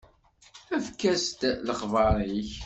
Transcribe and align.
Efk-aɣ-d 0.75 1.41
lexbar-ik. 1.67 2.51